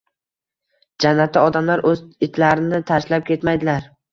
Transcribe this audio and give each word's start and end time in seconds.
Jannatda 1.05 1.45
odamlar 1.49 1.85
o‘z 1.91 2.03
itlarini 2.29 2.83
tashlab 2.91 3.31
ketmaydilar 3.33 3.91